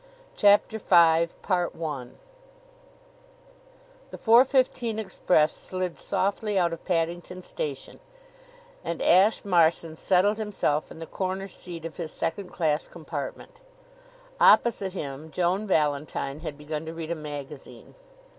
[0.35, 2.09] CHAPTER V The
[4.17, 7.99] four fifteen express slid softly out of Paddington Station
[8.83, 13.59] and Ashe Marson settled himself in the corner seat of his second class compartment.
[14.39, 17.93] Opposite him Joan Valentine had begun to read a magazine.